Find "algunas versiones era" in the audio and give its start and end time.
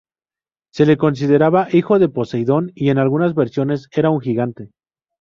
2.97-4.09